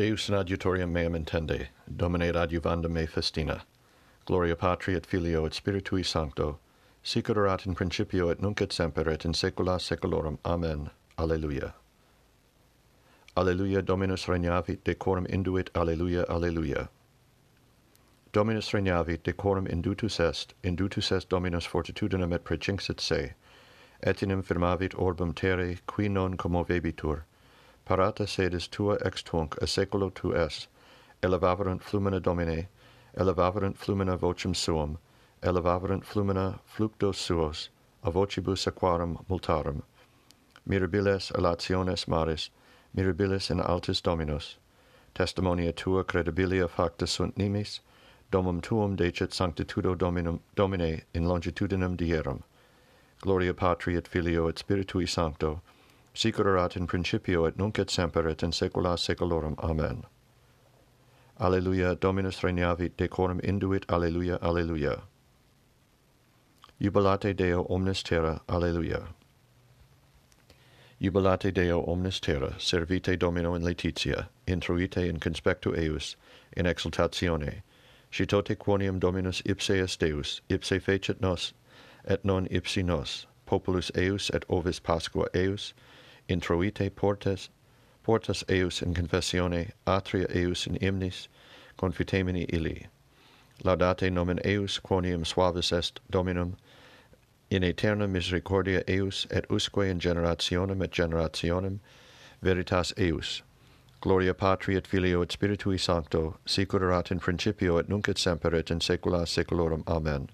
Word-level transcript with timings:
Deus 0.00 0.30
in 0.30 0.34
adiutorium 0.34 0.90
meam 0.90 1.12
intende, 1.12 1.68
Domine 1.94 2.32
adjuvanda 2.32 2.88
me 2.88 3.04
festina. 3.04 3.64
Gloria 4.24 4.56
Patri 4.56 4.94
et 4.94 5.04
Filio 5.04 5.44
et 5.44 5.52
Spiritui 5.52 6.02
Sancto, 6.02 6.58
sic 7.02 7.28
erat 7.28 7.66
in 7.66 7.74
principio 7.74 8.30
et 8.30 8.40
nunc 8.40 8.62
et 8.62 8.72
semper 8.72 9.06
et 9.10 9.26
in 9.26 9.34
saecula 9.34 9.78
saeculorum. 9.78 10.38
Amen. 10.42 10.88
Alleluia. 11.18 11.74
Alleluia 13.36 13.82
Dominus 13.82 14.24
regnavit, 14.24 14.82
decorum 14.84 15.26
induit. 15.26 15.68
Alleluia, 15.74 16.24
alleluia. 16.30 16.88
Dominus 18.32 18.70
regnavit, 18.70 19.22
decorum 19.22 19.66
indutus 19.66 20.18
est, 20.18 20.54
indutus 20.64 21.12
est 21.12 21.28
Dominus 21.28 21.66
fortitudinem 21.66 22.32
et 22.32 22.42
precinxit 22.42 23.00
se, 23.00 23.34
et 24.02 24.22
in 24.22 24.30
infirmavit 24.30 24.94
orbum 24.98 25.34
terre, 25.34 25.76
qui 25.86 26.08
non 26.08 26.38
commovebitur, 26.38 27.24
parata 27.90 28.24
sedis 28.24 28.68
tua 28.68 28.96
extunc 29.04 29.56
a 29.60 29.66
seculo 29.66 30.10
tu 30.14 30.32
es, 30.32 30.68
elevaverant 31.24 31.82
flumina 31.82 32.20
Domine, 32.22 32.68
elevaverant 33.18 33.76
flumina 33.76 34.16
vocem 34.16 34.54
suum, 34.54 34.96
elevaverant 35.42 36.04
flumina 36.04 36.60
fluctos 36.64 37.16
suos, 37.16 37.68
a 38.04 38.10
vocibus 38.12 38.68
aquarum 38.68 39.24
multarum. 39.28 39.82
Mirabiles 40.68 41.32
alationes 41.32 42.06
maris, 42.06 42.50
mirabiles 42.96 43.50
in 43.50 43.58
altis 43.58 44.00
dominos. 44.00 44.58
Testimonia 45.16 45.72
tua 45.74 46.04
credibilia 46.04 46.68
facta 46.68 47.08
sunt 47.08 47.36
nimis, 47.36 47.80
domum 48.30 48.62
tuum 48.62 48.94
decet 48.94 49.30
sanctitudo 49.30 49.98
dominum, 49.98 50.38
domine 50.54 51.02
in 51.12 51.24
longitudinem 51.24 51.96
dierum. 51.96 52.44
Gloria 53.20 53.52
Patri 53.52 53.96
et 53.96 54.06
Filio 54.06 54.46
et 54.46 54.54
Spiritui 54.54 55.08
Sancto, 55.08 55.60
sic 56.14 56.38
erat 56.38 56.76
in 56.76 56.86
principio 56.86 57.44
et 57.44 57.56
nunc 57.56 57.78
et 57.78 57.90
semper 57.90 58.28
et 58.28 58.42
in 58.42 58.50
saecula 58.50 58.96
saeculorum. 58.98 59.54
Amen. 59.58 60.04
Alleluia 61.38 61.94
dominus 61.94 62.40
regnavit 62.40 62.96
decorum 62.96 63.40
induit 63.40 63.84
alleluia 63.88 64.38
alleluia. 64.42 65.02
Jubilate 66.80 67.36
deo 67.36 67.66
omnes 67.68 68.02
terra 68.02 68.40
alleluia. 68.48 69.08
Jubilate 71.02 71.50
Deo 71.54 71.82
omnes 71.86 72.20
terra, 72.20 72.56
servite 72.58 73.18
Domino 73.18 73.54
in 73.54 73.62
letitia, 73.62 74.28
intruite 74.46 75.08
in 75.08 75.18
conspectu 75.18 75.74
eius, 75.74 76.16
in 76.54 76.66
exultatione. 76.66 77.62
Citote 78.12 78.54
quonium 78.54 79.00
Dominus 79.00 79.40
ipse 79.46 79.70
est 79.70 79.98
Deus, 79.98 80.42
ipse 80.50 80.78
fecit 80.78 81.18
nos, 81.22 81.54
et 82.04 82.22
non 82.22 82.46
ipsi 82.48 82.84
nos, 82.84 83.26
populus 83.46 83.90
eius 83.96 84.28
et 84.34 84.44
ovis 84.50 84.78
Pasqua 84.78 85.26
eius, 85.34 85.72
introite 86.30 86.90
portes, 86.94 87.48
portas 88.04 88.42
eius 88.48 88.82
in 88.82 88.94
confessione, 88.94 89.72
atria 89.86 90.26
eius 90.34 90.66
in 90.66 90.76
imnis, 90.76 91.28
confitemini 91.78 92.46
illi. 92.52 92.86
Laudate 93.64 94.10
nomen 94.10 94.40
eius, 94.44 94.80
quonium 94.80 95.24
suavis 95.24 95.72
est 95.72 96.00
Dominum, 96.10 96.56
in 97.50 97.62
aeterna 97.62 98.08
misericordia 98.08 98.82
eius, 98.88 99.26
et 99.30 99.44
usque 99.50 99.78
in 99.78 99.98
generationem 99.98 100.82
et 100.82 100.92
generationem, 100.92 101.80
veritas 102.42 102.92
eius. 102.96 103.42
Gloria 104.00 104.32
Patri 104.32 104.76
et 104.76 104.86
Filio 104.86 105.20
et 105.20 105.28
Spiritui 105.28 105.78
Sancto, 105.78 106.38
sicut 106.46 106.80
erat 106.80 107.10
in 107.10 107.18
principio 107.18 107.76
et 107.76 107.88
nunc 107.88 108.08
et 108.08 108.16
semper 108.16 108.54
et 108.54 108.70
in 108.70 108.80
saecula 108.80 109.26
saeculorum. 109.26 109.84
Amen. 109.86 110.30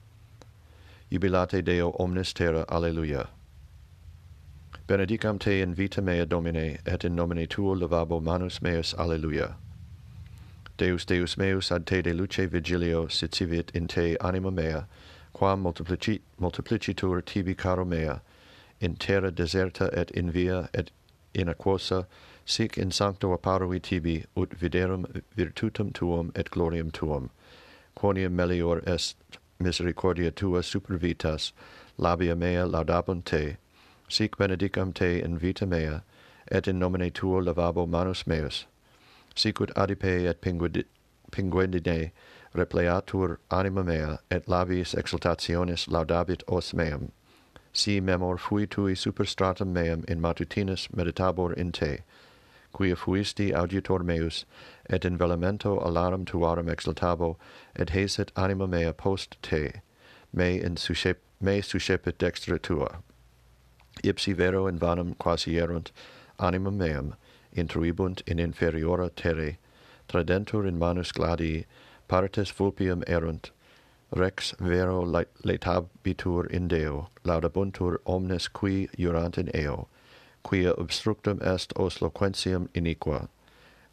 Jubilate 1.11 1.65
Deo 1.65 1.91
omnes 1.99 2.33
terra. 2.33 2.65
Alleluia 2.69 3.29
benedicam 4.87 5.37
te 5.37 5.61
in 5.61 5.75
vita 5.75 6.01
mea 6.01 6.25
domine 6.25 6.79
et 6.87 7.05
in 7.05 7.17
nomine 7.17 7.49
tuo 7.49 7.75
levabo 7.75 8.23
manus 8.23 8.63
meus 8.63 8.95
alleluia. 8.95 9.57
Deus 10.77 11.05
deus 11.05 11.37
meus 11.37 11.73
ad 11.73 11.87
te 11.87 12.03
de 12.03 12.13
luce 12.13 12.47
vigilio 12.47 13.07
sicivit 13.07 13.71
in 13.75 13.89
te 13.89 14.17
anima 14.21 14.51
mea 14.51 14.87
quam 15.33 15.65
multiplici, 15.65 16.21
multiplicitur 16.41 17.25
tibi 17.25 17.55
caro 17.55 17.85
mea 17.85 18.21
in 18.81 18.95
terra 18.95 19.33
deserta 19.33 19.91
et 19.93 20.13
in 20.13 20.31
via 20.31 20.69
et 20.73 20.93
in 21.35 21.49
aquosa 21.49 22.07
sic 22.45 22.79
in 22.79 22.93
sancto 22.93 23.37
apparui 23.37 23.83
tibi 23.83 24.25
ut 24.37 24.51
viderum 24.51 25.05
virtutum 25.37 25.93
tuum 25.93 26.31
et 26.37 26.49
gloriam 26.51 26.93
tuum. 26.93 27.31
Quoniam 27.97 28.33
melior 28.33 28.81
est 28.87 29.17
misericordia 29.59 30.31
tua 30.31 30.63
super 30.63 30.97
vitas 30.97 31.51
labia 31.99 32.37
mea 32.37 32.65
laudabunt 32.65 33.25
te 33.25 33.57
sic 34.09 34.37
benedicam 34.37 34.93
te 34.95 35.21
in 35.21 35.39
vita 35.39 35.67
mea, 35.67 36.03
et 36.49 36.69
in 36.69 36.79
nomine 36.79 37.11
tuo 37.11 37.41
lavabo 37.41 37.89
manus 37.89 38.27
meus. 38.27 38.67
Sicut 39.35 39.71
adipe 39.75 40.27
et 40.29 40.41
pinguendine 40.41 42.11
repleatur 42.55 43.39
anima 43.51 43.83
mea, 43.83 44.19
et 44.31 44.47
lavis 44.47 44.95
exultationis 44.95 45.89
laudabit 45.89 46.43
os 46.49 46.73
meam. 46.73 47.13
Si 47.73 48.01
memor 48.01 48.39
fui 48.39 48.67
tui 48.67 48.95
superstratum 48.95 49.73
meam 49.73 50.05
in 50.09 50.21
matutinus 50.21 50.89
meditabor 50.95 51.53
in 51.53 51.73
te, 51.73 51.99
quia 52.73 52.97
fuisti 52.97 53.53
auditor 53.55 54.01
meus, 54.01 54.45
et 54.89 55.05
in 55.05 55.19
velamento 55.19 55.85
alarum 55.85 56.25
tuarum 56.25 56.69
exultabo, 56.69 57.37
et 57.75 57.91
hesit 57.91 58.31
anima 58.37 58.67
mea 58.67 58.93
post 58.93 59.37
te, 59.43 59.83
me 60.33 60.59
in 60.61 60.77
suscep, 60.77 61.17
me 61.41 61.61
suscepit 61.61 62.19
dextra 62.19 62.61
tua 62.61 63.03
ipsi 64.03 64.35
vero 64.35 64.67
in 64.67 64.79
vanum 64.79 65.15
quasi 65.15 65.55
erunt, 65.55 65.91
anima 66.39 66.71
meam, 66.71 67.15
intruibunt 67.55 68.23
in 68.27 68.39
inferiora 68.39 69.11
terre, 69.15 69.59
tradentur 70.09 70.67
in 70.67 70.79
manus 70.79 71.13
gladii, 71.13 71.65
partes 72.09 72.53
vulpium 72.53 73.03
erunt, 73.05 73.51
rex 74.15 74.55
vero 74.61 75.05
letabitur 75.05 76.47
in 76.51 76.69
Deo, 76.69 77.09
laudabuntur 77.25 77.99
omnes 78.07 78.49
qui 78.49 78.89
jurant 78.99 79.39
in 79.39 79.51
eo, 79.55 79.89
quia 80.43 80.73
obstructum 80.75 81.43
est 81.43 81.73
os 81.77 81.99
loquentium 81.99 82.69
iniqua. 82.69 83.29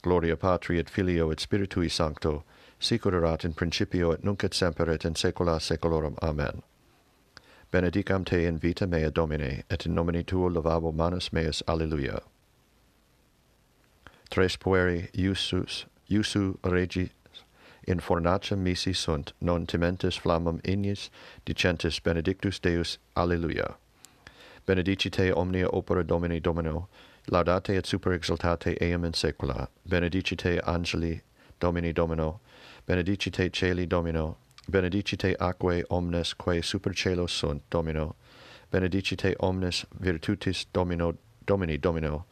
Gloria 0.03 0.35
Patri 0.35 0.79
et 0.79 0.89
Filio 0.89 1.31
et 1.31 1.39
Spiritui 1.39 1.89
Sancto, 1.89 2.43
sic 2.79 3.05
in 3.05 3.53
principio 3.53 4.11
et 4.11 4.23
nunc 4.23 4.43
et 4.43 4.53
semper 4.53 4.89
et 4.89 5.05
in 5.05 5.13
saecula 5.13 5.59
saeculorum. 5.59 6.17
Amen 6.21 6.61
benedicam 7.73 8.23
te 8.23 8.45
in 8.45 8.59
vita 8.59 8.85
mea 8.85 9.09
Domine, 9.09 9.63
et 9.67 9.85
in 9.87 9.95
nomine 9.95 10.23
tuo 10.23 10.47
lavabo 10.47 10.93
manus 10.93 11.33
meas, 11.33 11.63
alleluia. 11.67 12.19
Tres 14.29 14.57
pueri 14.57 15.09
iusus, 15.17 15.85
iusu 16.07 16.57
regis 16.63 17.09
in 17.87 17.99
fornace 17.99 18.55
misi 18.55 18.93
sunt, 18.93 19.33
non 19.41 19.65
timentes 19.65 20.19
flammam 20.19 20.61
ignis, 20.63 21.09
dicentis 21.45 21.99
benedictus 21.99 22.59
Deus, 22.59 22.99
alleluia. 23.15 23.75
Benedicite 24.67 25.33
omnia 25.35 25.67
opera 25.73 26.03
Domini 26.03 26.39
Domino, 26.39 26.87
laudate 27.31 27.75
et 27.75 27.87
super 27.87 28.13
exaltate 28.13 28.77
eam 28.81 29.03
in 29.03 29.13
saecula, 29.13 29.67
benedicite 29.89 30.61
angeli 30.63 31.21
Domini 31.59 31.91
Domino, 31.91 32.39
benedicite 32.87 33.49
celi 33.51 33.87
Domino, 33.87 34.37
benedicite 34.69 35.35
aquae 35.39 35.83
omnes 35.89 36.33
quae 36.33 36.61
super 36.61 36.93
cielo 36.93 37.27
sunt 37.27 37.61
domino. 37.69 38.15
Benedicite 38.71 39.35
omnes 39.39 39.85
virtutis 39.99 40.65
domino 40.73 41.17
domini 41.45 41.77
domino. 41.77 42.25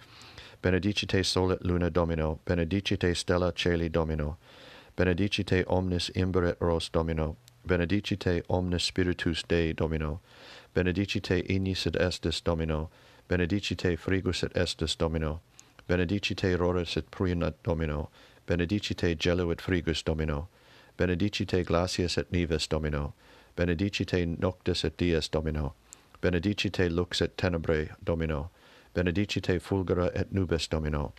Benedicite 0.61 1.23
sole 1.23 1.57
luna 1.61 1.89
domino. 1.89 2.39
Benedicite 2.45 3.13
stella 3.15 3.51
celi 3.51 3.89
domino. 3.89 4.37
Benedicite 4.95 5.63
omnes 5.67 6.11
imbere 6.15 6.55
ros 6.59 6.89
domino. 6.89 7.37
Benedicite 7.63 8.43
omnes 8.47 8.83
spiritus 8.83 9.43
dei 9.47 9.73
domino. 9.73 10.21
Benedicite 10.73 11.43
ignis 11.49 11.85
et 11.85 11.95
estes 11.95 12.41
domino. 12.41 12.89
Benedicite 13.27 13.97
frigus 13.97 14.43
et 14.43 14.55
estes 14.55 14.95
domino. 14.95 15.41
Benedicite 15.87 16.55
roris 16.57 16.97
et 16.97 17.09
pruinat 17.11 17.55
domino. 17.63 18.09
Benedicite 18.47 19.15
gelo 19.15 19.51
et 19.51 19.61
frigus 19.61 20.03
domino 20.03 20.47
benedicite 21.01 21.65
glacias 21.65 22.15
et 22.15 22.31
nives 22.31 22.67
domino, 22.67 23.13
benedicite 23.55 24.37
noctis 24.39 24.83
et 24.85 24.95
dies 24.97 25.27
domino, 25.29 25.73
benedicite 26.21 26.91
lux 26.91 27.21
et 27.21 27.35
tenebrae 27.37 27.89
domino, 28.03 28.51
benedicite 28.93 29.59
fulgura 29.59 30.11
et 30.13 30.31
nubes 30.31 30.67
domino, 30.69 31.11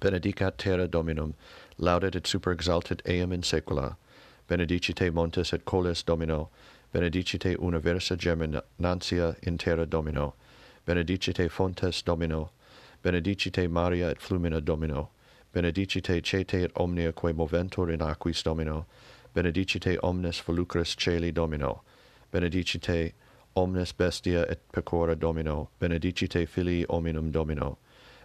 benedicat 0.00 0.56
terra 0.56 0.86
dominum, 0.86 1.34
laudet 1.76 2.16
et 2.16 2.26
super 2.26 2.54
superexaltet 2.56 3.02
eam 3.04 3.30
in 3.30 3.42
saecula, 3.42 3.96
benedicite 4.48 5.12
montes 5.12 5.52
et 5.52 5.66
coles 5.66 6.02
domino, 6.02 6.48
benedicite 6.94 7.58
universa 7.58 8.16
germinantia 8.16 9.36
in 9.42 9.58
terra 9.58 9.84
domino, 9.84 10.32
benedicite 10.86 11.50
fontes 11.50 12.00
domino, 12.00 12.48
benedicite 13.02 13.68
maria 13.68 14.08
et 14.08 14.18
flumina 14.18 14.64
domino, 14.64 15.10
benedicite 15.54 16.20
cete 16.20 16.64
et 16.64 16.72
omnia 16.74 17.12
quae 17.12 17.32
moventur 17.32 17.88
in 17.92 18.02
aquis 18.02 18.42
domino, 18.42 18.86
benedicite 19.34 19.96
omnes 20.02 20.40
volucres 20.40 20.96
celi 20.96 21.30
domino, 21.30 21.82
benedicite 22.32 23.12
omnes 23.54 23.92
bestia 23.92 24.44
et 24.50 24.60
pecora 24.72 25.14
domino, 25.14 25.68
benedicite 25.80 26.46
filii 26.48 26.84
hominum 26.88 27.30
domino, 27.30 27.78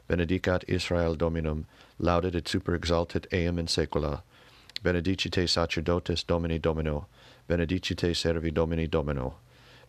benedicat 0.07 0.63
Israel 0.67 1.15
dominum, 1.15 1.67
laudet 1.99 2.35
et 2.35 2.47
super 2.47 2.73
exaltet 2.73 3.27
eam 3.31 3.59
in 3.59 3.67
saecula, 3.67 4.23
benedicite 4.83 5.47
sacerdotes 5.47 6.23
domini 6.23 6.57
domino, 6.57 7.05
benedicite 7.47 8.15
servi 8.15 8.51
domini 8.51 8.87
domino, 8.87 9.35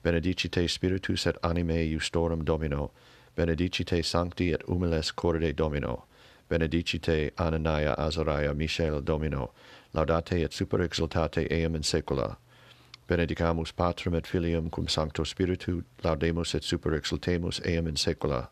benedicite 0.05 0.69
spiritus 0.69 1.27
et 1.27 1.37
animae 1.43 1.89
iustorum 1.91 2.45
domino, 2.45 2.91
benedicite 3.35 4.05
sancti 4.05 4.53
et 4.53 4.63
humiles 4.69 5.11
corde 5.15 5.55
domino, 5.55 6.05
benedicite 6.51 7.31
Anania 7.39 7.95
Azariah 7.97 8.55
Michael 8.55 9.01
Domino, 9.01 9.53
laudate 9.95 10.45
et 10.45 10.53
super 10.53 10.79
exultate 10.79 11.51
eam 11.51 11.75
in 11.75 11.83
saecula. 11.83 12.37
Benedicamus 13.09 13.73
Patrem 13.75 14.15
et 14.15 14.27
Filium 14.27 14.71
cum 14.71 14.87
Sancto 14.89 15.25
Spiritu, 15.25 15.83
laudemus 16.03 16.55
et 16.55 16.65
super 16.65 16.91
exultemus 16.91 17.65
eam 17.65 17.87
in 17.87 17.95
saecula. 17.95 18.49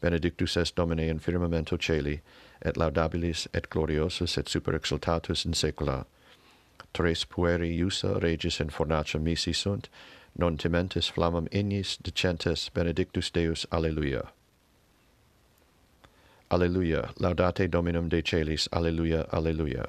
Benedictus 0.00 0.56
est 0.56 0.74
Domine 0.74 1.08
in 1.08 1.18
firmamento 1.18 1.78
celi, 1.78 2.20
et 2.62 2.76
laudabilis 2.76 3.46
et 3.54 3.68
gloriosus 3.70 4.38
et 4.38 4.48
super 4.48 4.72
exultatus 4.72 5.44
in 5.44 5.52
saecula. 5.52 6.04
Tres 6.92 7.24
pueri 7.24 7.78
iusa 7.78 8.18
regis 8.22 8.60
in 8.60 8.70
fornacia 8.70 9.20
misi 9.20 9.52
sunt, 9.52 9.88
non 10.38 10.56
timentis 10.56 11.10
flammam 11.12 11.48
ignis 11.52 11.98
decentes 12.02 12.70
benedictus 12.70 13.30
Deus. 13.30 13.66
Alleluia. 13.70 14.35
Alleluia, 16.48 17.10
laudate 17.18 17.68
Dominum 17.68 18.08
de 18.08 18.22
celis, 18.22 18.68
alleluia, 18.72 19.26
alleluia. 19.32 19.84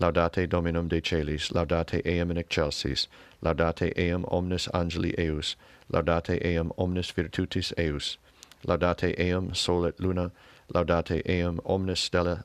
Laudate 0.00 0.48
Dominum 0.48 0.86
de 0.86 1.00
celis, 1.00 1.50
laudate 1.50 2.00
eam 2.06 2.30
in 2.30 2.36
excelsis, 2.36 3.08
laudate 3.42 3.92
eam 3.96 4.24
omnes 4.30 4.68
angeli 4.72 5.12
eus. 5.18 5.56
laudate 5.92 6.38
eam 6.44 6.70
omnes 6.78 7.10
virtutis 7.10 7.72
eus. 7.76 8.16
laudate 8.64 9.18
eam 9.18 9.52
sol 9.54 9.86
et 9.86 9.98
luna, 9.98 10.30
laudate 10.72 11.20
eam 11.26 11.58
omnes 11.64 11.98
stella 11.98 12.44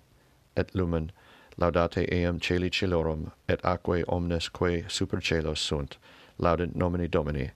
et 0.58 0.74
lumen, 0.74 1.12
laudate 1.60 2.08
eam 2.12 2.40
celi 2.40 2.72
celorum, 2.72 3.32
et 3.48 3.62
aquae 3.62 4.04
omnes 4.08 4.50
quae 4.50 4.84
super 4.88 5.22
celos 5.22 5.60
sunt, 5.60 5.98
laudant 6.40 6.76
nomini 6.76 7.08
Domini, 7.08 7.52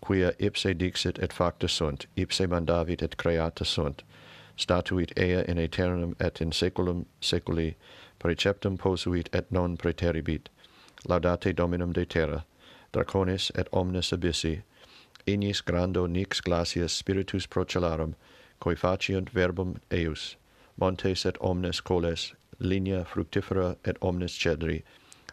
quia 0.00 0.32
ipse 0.40 0.74
dixit 0.74 1.16
et 1.20 1.32
facta 1.32 1.68
sunt, 1.68 2.06
ipse 2.16 2.44
mandavit 2.48 3.02
et 3.02 3.16
creata 3.16 3.64
sunt, 3.64 4.02
statuit 4.56 5.12
ea 5.16 5.44
in 5.48 5.58
aeternum 5.58 6.16
et 6.20 6.40
in 6.40 6.52
saeculum 6.52 7.06
saeculi, 7.20 7.74
preceptum 8.18 8.78
posuit 8.78 9.28
et 9.32 9.50
non 9.50 9.76
preteribit. 9.76 10.48
Laudate 11.08 11.54
Dominum 11.56 11.92
de 11.92 12.04
terra, 12.04 12.44
draconis 12.92 13.50
et 13.54 13.68
omnes 13.72 14.12
abissi, 14.12 14.62
ignis 15.26 15.60
grando 15.60 16.06
nix 16.06 16.40
glacias 16.40 16.92
spiritus 16.92 17.46
procellarum, 17.46 18.14
coi 18.60 18.74
faciunt 18.74 19.30
verbum 19.34 19.76
eius, 19.90 20.36
montes 20.80 21.26
et 21.26 21.36
omnes 21.40 21.80
coles, 21.80 22.34
linea 22.58 23.04
fructifera 23.04 23.76
et 23.84 23.96
omnes 24.00 24.32
cedri, 24.32 24.82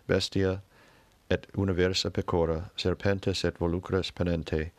bestia 0.07 0.61
et 1.29 1.47
universa 1.57 2.11
pecora, 2.11 2.69
serpentes 2.75 3.45
et 3.45 3.59
volucras 3.59 4.11
penente, 4.11 4.71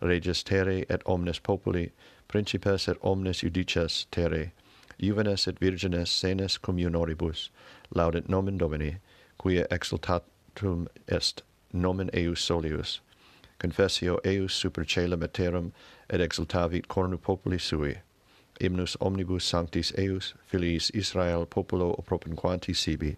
regis 0.00 0.44
terre 0.44 0.84
et 0.88 1.02
omnes 1.06 1.40
populi, 1.40 1.90
principes 2.28 2.88
et 2.88 2.96
omnes 3.02 3.32
judices 3.32 4.06
terre, 4.10 4.52
juvenes 5.00 5.48
et 5.48 5.58
virgines 5.58 6.06
senes 6.06 6.58
communoribus, 6.58 7.50
laudet 7.94 8.28
nomen 8.28 8.58
Domini, 8.58 8.96
quia 9.38 9.66
exultatum 9.70 10.88
est, 11.08 11.42
nomen 11.72 12.10
eius 12.12 12.40
solius. 12.40 13.00
Confessio 13.58 14.20
eius 14.24 14.52
super 14.52 14.84
caelum 14.84 15.22
eterum, 15.22 15.72
et 16.10 16.20
exultavit 16.20 16.86
cornu 16.88 17.16
populi 17.16 17.58
sui. 17.58 17.98
Hymnus 18.60 18.96
omnibus 19.00 19.44
sanctis 19.44 19.92
eius, 19.96 20.34
filiis 20.46 20.90
Israel 20.94 21.46
populo 21.46 21.94
opropinquanti 21.96 22.74
sibi. 22.74 23.16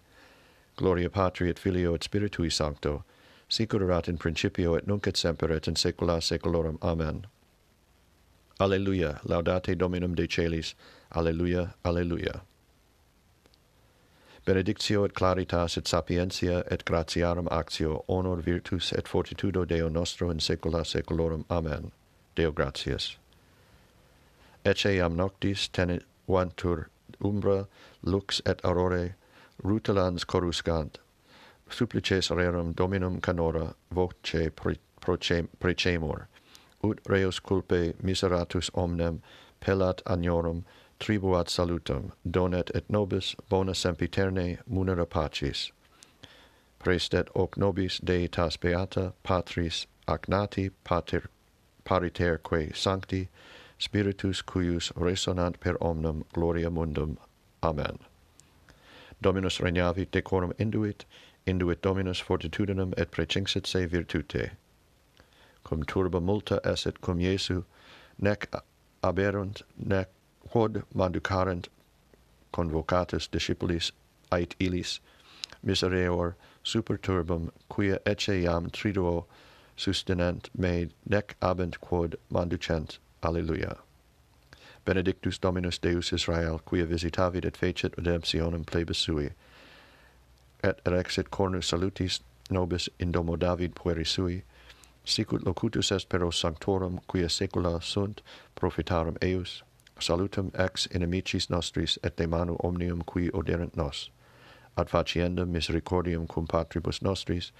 Gloria 0.77 1.09
Patri 1.09 1.49
et 1.49 1.59
Filio 1.59 1.93
et 1.93 2.01
Spiritui 2.01 2.51
Sancto, 2.51 3.03
sic 3.49 3.73
erat 3.73 4.07
in 4.07 4.17
principio 4.17 4.75
et 4.75 4.87
nunc 4.87 5.05
et 5.07 5.17
semper 5.17 5.51
et 5.51 5.67
in 5.67 5.75
saecula 5.75 6.21
saeculorum. 6.21 6.77
Amen. 6.81 7.25
Alleluia, 8.61 9.19
laudate 9.27 9.75
Dominum 9.75 10.13
de 10.13 10.27
celis. 10.27 10.75
Alleluia, 11.15 11.69
alleluia. 11.83 12.41
Benedictio 14.45 15.03
et 15.03 15.13
claritas 15.13 15.77
et 15.77 15.87
sapientia 15.87 16.63
et 16.69 16.85
gratiarum 16.85 17.47
actio 17.49 18.05
honor 18.07 18.37
virtus 18.45 18.93
et 18.93 19.07
fortitudo 19.07 19.65
Deo 19.67 19.89
nostro 19.89 20.29
in 20.29 20.39
saecula 20.39 20.85
saeculorum. 20.85 21.43
Amen. 21.49 21.91
Deo 22.35 22.51
gratias. 22.51 23.17
Ecce 24.63 24.95
iam 24.95 25.15
noctis 25.15 25.67
tenevantur 25.69 26.85
umbra, 27.23 27.67
lux 28.03 28.41
et 28.45 28.61
aurore, 28.63 29.15
rutilans 29.63 30.23
coruscant, 30.23 30.99
supplices 31.67 32.29
rerum 32.29 32.75
dominum 32.75 33.19
canora 33.21 33.73
voce 33.91 34.51
precemur 35.59 36.27
ut 36.83 36.99
reus 37.07 37.39
culpe 37.39 37.93
miseratus 38.03 38.69
omnem 38.73 39.21
pelat 39.59 40.01
agnorum 40.05 40.63
tribuat 40.99 41.47
salutum 41.49 42.11
donet 42.29 42.71
et 42.75 42.89
nobis 42.89 43.35
bona 43.49 43.73
sempiterne 43.73 44.57
munera 44.69 45.05
pacis. 45.05 45.71
Prestet 46.79 47.29
hoc 47.35 47.57
nobis 47.57 47.99
deitas 47.99 48.57
beata 48.57 49.13
patris 49.23 49.87
agnati 50.07 50.69
pater 50.83 51.23
pariterque 51.85 52.75
sancti 52.75 53.29
spiritus 53.77 54.41
cuius 54.41 54.91
resonant 54.95 55.59
per 55.59 55.75
omnem 55.81 56.23
gloria 56.33 56.69
mundum. 56.69 57.17
Amen. 57.63 57.97
Dominus 59.21 59.59
regnavit 59.59 60.11
decorum 60.11 60.53
induit 60.59 61.05
induit 61.47 61.81
dominus 61.81 62.21
fortitudinem 62.21 62.93
et 62.97 63.11
precinxit 63.11 63.65
se 63.65 63.85
virtute 63.85 64.51
cum 65.71 65.83
turba 65.83 66.19
multa 66.19 66.59
eset 66.65 66.99
cum 66.99 67.17
Iesu, 67.17 67.63
nec 68.19 68.45
aberunt, 69.01 69.61
nec 69.77 70.09
quod 70.49 70.83
manducarent 70.93 71.69
convocatus 72.51 73.29
discipulis 73.29 73.91
ait 74.33 74.53
illis, 74.59 74.99
misereor 75.65 76.35
super 76.61 76.97
turbum, 76.97 77.51
quia 77.69 77.99
ecce 78.05 78.33
iam 78.43 78.69
triduo 78.69 79.27
sustenent 79.77 80.49
me, 80.57 80.89
nec 81.07 81.37
abent 81.41 81.79
quod 81.79 82.17
manducent. 82.29 82.99
Alleluia. 83.23 83.77
Benedictus 84.83 85.37
Dominus 85.37 85.77
Deus 85.79 86.11
Israel, 86.11 86.59
quia 86.65 86.85
visitavit 86.85 87.45
et 87.45 87.55
fecit 87.55 87.95
redemptionem 87.95 88.65
plebis 88.65 88.97
sui, 88.97 89.29
et 90.63 90.81
erexit 90.83 91.29
cornus 91.29 91.67
salutis 91.67 92.19
nobis 92.49 92.89
in 92.99 93.13
domo 93.13 93.37
David 93.37 93.73
pueri 93.73 94.05
sui, 94.05 94.43
sicut 95.03 95.45
locutus 95.45 95.91
est 95.91 96.09
per 96.09 96.31
sanctorum 96.31 96.99
quia 97.07 97.27
saecula 97.29 97.81
sunt 97.81 98.21
profitarum 98.55 99.15
eius. 99.21 99.63
Salutum 99.99 100.51
ex 100.53 100.87
inimicis 100.95 101.49
nostris 101.49 101.99
et 102.03 102.17
de 102.17 102.27
manu 102.27 102.55
omnium 102.63 103.01
qui 103.01 103.29
oderent 103.33 103.75
nos. 103.75 104.09
Ad 104.77 104.89
faciendum 104.89 105.49
misericordium 105.49 106.27
cum 106.27 106.47
patribus 106.47 107.01
nostris 107.01 107.51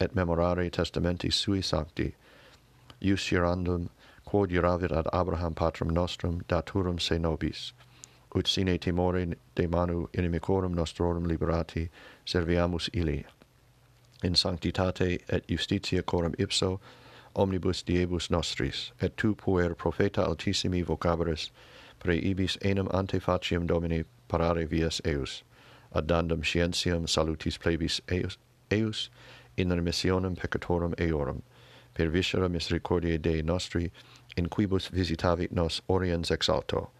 et 0.00 0.14
memorare 0.14 0.70
testamenti 0.70 1.30
sui 1.30 1.62
sancti. 1.62 2.14
Ius 3.00 3.28
gerandum 3.28 3.88
quod 4.24 4.50
iravit 4.50 4.92
ad 4.92 5.06
Abraham 5.12 5.54
patrum 5.54 5.90
nostrum 5.90 6.40
daturum 6.48 6.98
se 7.00 7.18
nobis. 7.18 7.72
Ut 8.34 8.46
sine 8.46 8.78
timore 8.78 9.34
de 9.54 9.66
manu 9.66 10.08
inimicorum 10.14 10.74
nostrorum 10.74 11.26
liberati 11.26 11.90
serviamus 12.24 12.88
illi 12.92 13.26
in 14.22 14.34
sanctitate 14.34 15.18
et 15.28 15.46
justitia 15.48 16.02
coram 16.02 16.34
ipso 16.38 16.80
omnibus 17.34 17.82
diebus 17.82 18.30
nostris, 18.30 18.92
et 19.00 19.16
tu 19.16 19.34
puer 19.34 19.74
profeta 19.74 20.22
altissimi 20.24 20.84
vocabaris, 20.84 21.50
preibis 22.00 22.58
enim 22.62 22.88
ante 22.92 23.18
faciam 23.20 23.66
Domini 23.66 24.04
parare 24.28 24.66
vias 24.68 25.00
eius, 25.04 25.42
addandum 25.94 26.42
scientiam 26.42 27.08
salutis 27.08 27.58
plebis 27.58 28.00
eius, 28.08 28.36
eius 28.70 29.08
in 29.56 29.68
remissionem 29.68 30.36
peccatorum 30.36 30.94
eorum, 30.98 31.42
per 31.94 32.08
viscera 32.08 32.48
misericordiae 32.48 33.20
Dei 33.20 33.42
nostri, 33.42 33.90
in 34.36 34.48
quibus 34.48 34.90
visitavit 34.90 35.52
nos 35.52 35.80
oriens 35.88 36.30
ex 36.30 36.48
alto, 36.48 36.90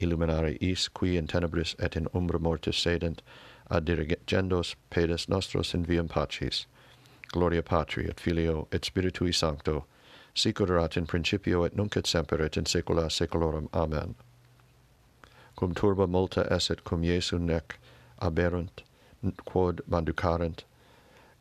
illuminare 0.00 0.56
is 0.60 0.88
qui 0.88 1.16
in 1.16 1.26
tenebris 1.26 1.74
et 1.78 1.96
in 1.96 2.08
umbra 2.14 2.38
mortis 2.38 2.76
sedent, 2.76 3.22
ad 3.70 3.84
dirigendos 3.86 4.74
pedes 4.90 5.28
nostros 5.28 5.74
in 5.74 5.84
viam 5.84 6.08
pacis. 6.08 6.66
Gloria 7.32 7.62
Patri 7.62 8.06
et 8.08 8.18
Filio 8.18 8.66
et 8.72 8.82
Spiritui 8.82 9.32
Sancto, 9.32 9.84
sic 10.34 10.60
in 10.60 11.06
principio 11.06 11.64
et 11.64 11.76
nunc 11.76 11.96
et 11.96 12.06
semper 12.06 12.40
et 12.42 12.56
in 12.56 12.64
saecula 12.64 13.10
saeculorum. 13.10 13.68
Amen. 13.72 14.14
Cum 15.56 15.74
turba 15.74 16.06
multa 16.06 16.50
esset 16.50 16.84
cum 16.84 17.02
Iesu 17.02 17.38
nec 17.38 17.78
aberunt, 18.20 18.82
quod 19.44 19.80
manducarent, 19.88 20.64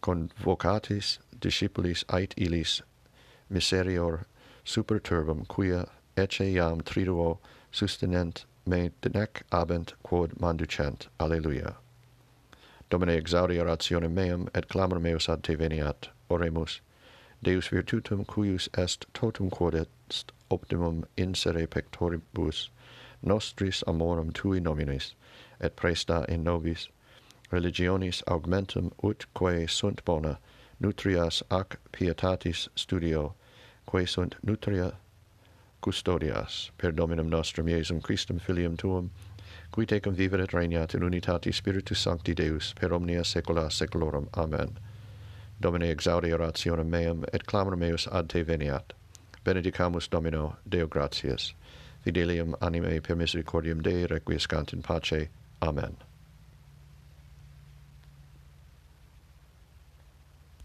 convocatis 0.02 1.18
discipulis 1.40 2.04
ait 2.14 2.34
illis 2.38 2.82
miserior 3.50 4.26
super 4.64 5.00
turbam 5.00 5.46
quia 5.48 5.90
ecce 6.16 6.46
iam 6.54 6.82
triduo 6.82 7.40
sustenent 7.72 8.46
me 8.66 8.92
nec 9.14 9.44
abent 9.52 9.94
quod 10.04 10.40
manducent. 10.40 11.08
Alleluia. 11.20 11.76
Domine 12.90 13.22
exaudi 13.22 13.60
orationem 13.60 14.12
meam, 14.12 14.50
et 14.56 14.68
clamor 14.68 15.00
meus 15.00 15.30
ad 15.30 15.44
te 15.44 15.56
veniat. 15.56 16.10
Oremus. 16.30 16.82
Deus 17.44 17.68
virtutum 17.70 18.26
cuius 18.26 18.68
est 18.78 19.06
totum 19.14 19.52
quod 19.52 19.76
est 19.76 20.32
optimum 20.50 21.06
insere 21.16 21.68
pectoribus, 21.68 22.70
nostris 23.22 23.84
amorum 23.86 24.34
tui 24.34 24.60
nominis, 24.60 25.14
et 25.62 25.76
presta 25.76 26.26
in 26.28 26.44
nobis, 26.44 26.90
religionis 27.52 28.24
augmentum 28.24 28.92
ut 29.04 29.26
quae 29.34 29.68
sunt 29.68 30.04
bona, 30.04 30.38
nutrias 30.80 31.44
ac 31.52 31.78
pietatis 31.92 32.70
studio, 32.76 33.34
quae 33.86 34.06
sunt 34.06 34.36
nutria 34.44 34.94
custodias, 35.82 36.72
per 36.78 36.92
Dominum 36.92 37.30
nostrum 37.30 37.68
Iesum 37.68 38.02
Christum 38.02 38.40
filium 38.40 38.76
tuum, 38.78 39.12
qui 39.72 39.86
tecum 39.86 40.16
vivere 40.16 40.44
et 40.44 40.54
regnat 40.54 40.94
in 40.94 41.04
unitate 41.04 41.52
Spiritus 41.52 42.00
Sancti 42.00 42.34
Deus 42.34 42.74
per 42.80 42.94
omnia 42.94 43.24
saecula 43.24 43.70
saeculorum. 43.70 44.28
Amen. 44.34 44.78
Domine 45.62 45.92
exaudi 45.92 46.32
orationem 46.32 46.90
meam 46.90 47.26
et 47.34 47.46
clamor 47.46 47.76
meus 47.76 48.08
ad 48.08 48.30
te 48.30 48.44
veniat. 48.44 48.94
Benedicamus 49.44 50.10
Domino, 50.10 50.56
Deo 50.70 50.88
gratias. 50.88 51.54
Fidelium 52.06 52.56
animae 52.62 53.02
per 53.02 53.16
misericordiam 53.16 53.82
Dei 53.82 54.06
requiescant 54.06 54.74
in 54.74 54.82
pace. 54.82 55.30
Amen. 55.62 56.09